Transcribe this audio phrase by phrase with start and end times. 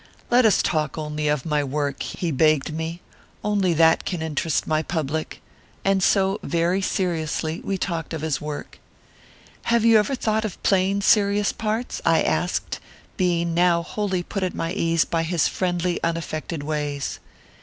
[0.31, 3.01] "'Let us talk only of my work,' he begged me.
[3.43, 5.39] 'Only that can interest my public.'
[5.85, 8.79] And so, very seriously, we talked of his work.
[9.65, 12.79] "'Have you ever thought of playing serious parts?' I asked,
[13.15, 17.19] being now wholly put at my ease by his friendly, unaffected ways.